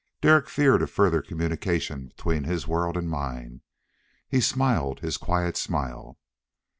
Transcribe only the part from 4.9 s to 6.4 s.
his quiet smile.